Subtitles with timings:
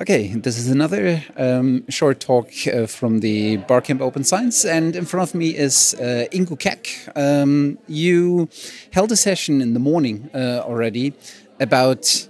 [0.00, 5.04] Okay, this is another um, short talk uh, from the Barcamp Open Science, and in
[5.04, 6.88] front of me is uh, Ingo Keck.
[7.14, 8.48] Um, you
[8.94, 11.12] held a session in the morning uh, already
[11.60, 12.26] about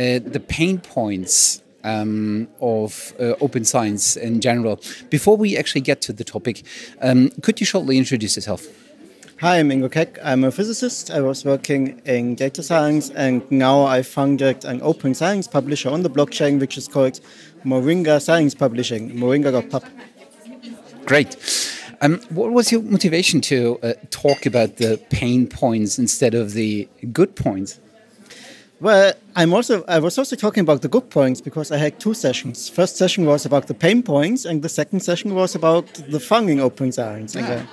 [0.00, 4.80] uh, the pain points um, of uh, open science in general.
[5.08, 6.64] Before we actually get to the topic,
[7.00, 8.66] um, could you shortly introduce yourself?
[9.40, 10.18] Hi, I'm Ingo Keck.
[10.24, 11.10] I'm a physicist.
[11.10, 16.02] I was working in data science and now I founded an open science publisher on
[16.02, 17.20] the blockchain which is called
[17.62, 19.84] Moringa Science Publishing, moringa.pub.
[21.04, 21.36] Great.
[22.00, 26.88] Um, what was your motivation to uh, talk about the pain points instead of the
[27.12, 27.78] good points?
[28.80, 32.14] Well, I'm also I was also talking about the good points because I had two
[32.14, 32.70] sessions.
[32.70, 36.48] First session was about the pain points, and the second session was about the fun
[36.48, 37.34] in open science.
[37.34, 37.66] Yeah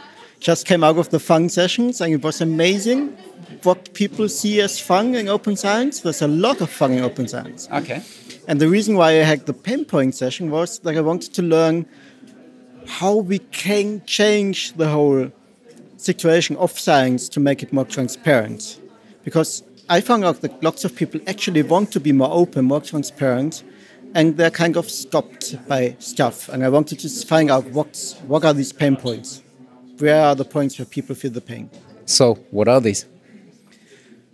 [0.44, 3.18] just came out of the fun sessions and it was amazing
[3.64, 6.02] what people see as fun in open science.
[6.02, 7.70] There's a lot of fun in open science.
[7.72, 8.04] Okay.
[8.50, 11.86] And the reason why I had the pinpoint session was that I wanted to learn
[12.86, 15.32] how we can change the whole
[15.96, 18.82] situation of science to make it more transparent.
[19.24, 22.82] Because I found out that lots of people actually want to be more open, more
[22.82, 23.64] transparent,
[24.14, 26.50] and they're kind of stopped by stuff.
[26.50, 29.43] And I wanted to find out what's, what are these pain points
[30.00, 31.70] where are the points where people feel the pain.
[32.06, 33.06] So, what are these?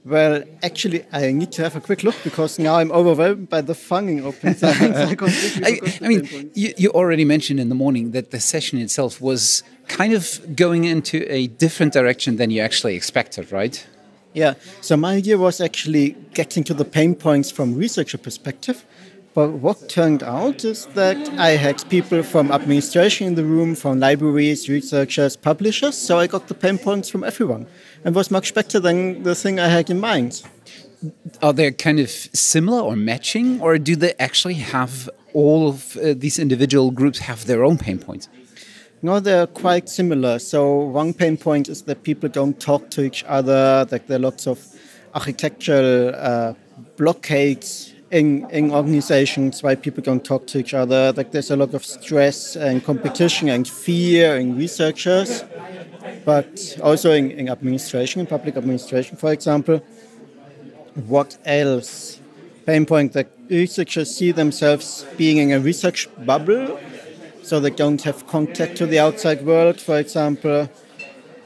[0.05, 3.75] Well, actually, I need to have a quick look because now I'm overwhelmed by the
[3.75, 4.97] fun open science.
[5.63, 9.61] I, I, mean, you, you, already mentioned in the morning that the session itself was
[9.87, 13.85] kind of going into a different direction than you actually expected, right?
[14.33, 14.53] Yeah.
[14.81, 18.85] So my idea was actually getting to the pain points from researcher perspective
[19.33, 23.99] but what turned out is that I had people from administration in the room, from
[23.99, 27.67] libraries, researchers, publishers, so I got the pain points from everyone
[28.03, 30.43] and was much better than the thing I had in mind.
[31.41, 36.13] Are they kind of similar or matching, or do they actually have all of uh,
[36.17, 38.27] these individual groups have their own pain points?
[39.01, 40.39] No, they're quite similar.
[40.39, 44.21] So one pain point is that people don't talk to each other, that there are
[44.21, 44.59] lots of
[45.15, 46.53] architectural uh,
[46.97, 51.13] blockades in, in organizations why people don't talk to each other.
[51.15, 55.43] Like there's a lot of stress and competition and fear in researchers,
[56.25, 59.81] but also in, in administration, in public administration, for example.
[61.07, 62.19] What else?
[62.65, 66.79] Pain point that researchers see themselves being in a research bubble,
[67.41, 70.69] so they don't have contact to the outside world, for example,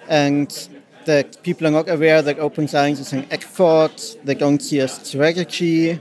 [0.09, 0.69] and
[1.06, 4.88] that people are not aware that open science is an effort, they don't see a
[4.88, 6.00] strategy,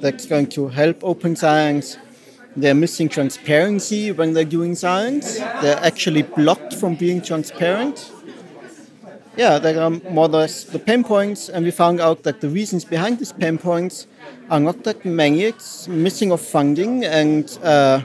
[0.00, 1.96] that's going to help open science.
[2.56, 5.38] They're missing transparency when they're doing science.
[5.38, 8.12] They're actually blocked from being transparent.
[9.36, 12.48] Yeah, there are more or less the pain points, and we found out that the
[12.48, 14.06] reasons behind these pain points
[14.48, 15.44] are not that many.
[15.44, 18.00] It's missing of funding and uh,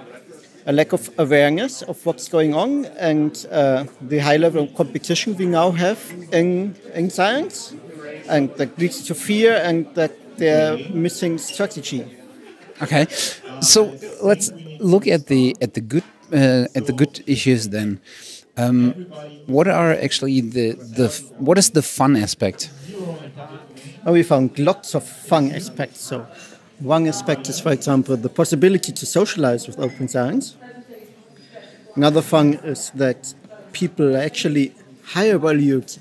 [0.65, 5.37] a lack of awareness of what's going on, and uh, the high level of competition
[5.37, 5.99] we now have
[6.33, 7.73] in, in science,
[8.27, 12.03] and that leads to fear and that they're missing strategy.
[12.81, 13.05] Okay,
[13.61, 13.93] so
[14.23, 16.03] let's look at the at the good
[16.33, 17.99] uh, at the good issues then.
[18.57, 18.91] Um,
[19.45, 21.07] what are actually the the
[21.37, 22.69] what is the fun aspect?
[24.05, 26.01] Oh, we found lots of fun aspects.
[26.01, 26.25] So,
[26.79, 30.55] one aspect is, for example, the possibility to socialize with open science.
[31.95, 33.33] Another fun is that
[33.73, 35.97] people are actually higher valued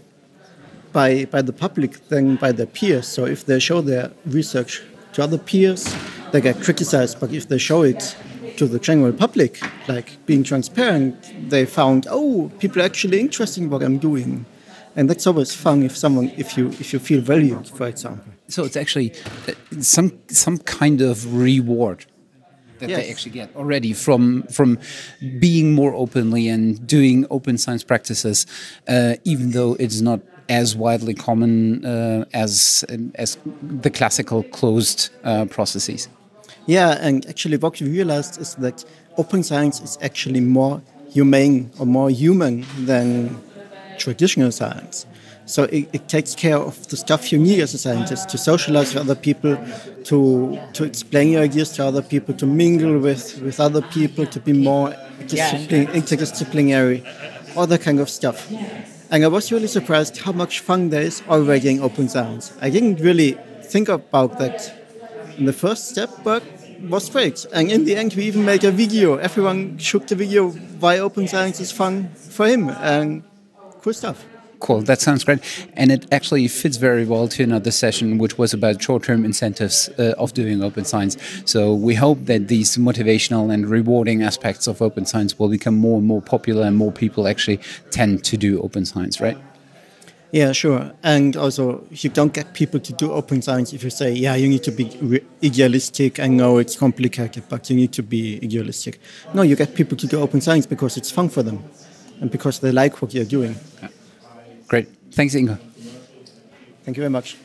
[0.93, 3.07] by, by the public than by their peers.
[3.07, 5.95] So if they show their research to other peers,
[6.33, 7.21] they get criticized.
[7.21, 8.17] But if they show it
[8.57, 13.71] to the general public, like being transparent, they found, oh, people are actually interested in
[13.71, 14.47] what I'm doing.
[14.97, 18.33] And that's always fun if someone, if you, if you feel valued, for example.
[18.49, 19.13] So it's actually
[19.49, 22.07] uh, some, some kind of reward
[22.81, 22.99] that yes.
[22.99, 24.79] they actually get already from from
[25.39, 28.47] being more openly and doing open science practices,
[28.89, 32.85] uh, even though it's not as widely common uh, as
[33.15, 36.09] as the classical closed uh, processes.
[36.67, 38.85] Yeah, and actually, what we realized is that
[39.17, 43.41] open science is actually more humane or more human than
[43.99, 45.07] traditional science.
[45.47, 48.95] So it, it, takes care of the stuff you need as a scientist to socialize
[48.95, 49.59] with other people,
[50.05, 54.41] to to explain your ideas to other people, to mingle with, with other people, to
[54.41, 57.03] be more interdisciplinary,
[57.57, 58.49] all that kind of stuff.
[59.11, 62.53] And I was really surprised how much fun there is already in open science.
[62.61, 64.73] I didn't really think about that
[65.37, 66.45] in the first step, but
[66.89, 67.45] was great.
[67.53, 69.17] And in the end, we even made a video.
[69.17, 73.25] Everyone shook the video why open science is fun for him and
[73.83, 74.25] cool stuff.
[74.61, 75.41] Cool, that sounds great.
[75.75, 79.89] And it actually fits very well to another session, which was about short term incentives
[79.99, 81.17] uh, of doing open science.
[81.47, 85.99] So we hope that these motivational and rewarding aspects of open science will become more
[85.99, 87.61] and more popular and more people actually
[87.91, 89.39] tend to do open science, right?
[90.33, 90.93] Yeah, sure.
[91.03, 94.49] And also, you don't get people to do open science if you say, yeah, you
[94.49, 96.21] need to be idealistic.
[96.21, 99.01] I know it's complicated, but you need to be idealistic.
[99.35, 101.65] No, you get people to do open science because it's fun for them
[102.21, 103.57] and because they like what you're doing.
[103.83, 103.89] Yeah.
[104.71, 104.87] Great.
[105.11, 105.59] Thanks, Ingo.
[106.85, 107.37] Thank you very much.